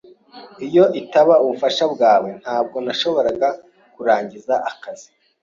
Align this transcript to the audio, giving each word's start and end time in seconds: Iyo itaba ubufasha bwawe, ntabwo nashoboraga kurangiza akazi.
Iyo 0.67 0.83
itaba 1.01 1.33
ubufasha 1.43 1.83
bwawe, 1.93 2.29
ntabwo 2.41 2.77
nashoboraga 2.85 3.49
kurangiza 3.93 4.53
akazi. 4.71 5.07